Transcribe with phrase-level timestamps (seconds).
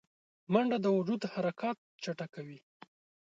[0.51, 2.59] منډه د وجود حرکات چټکوي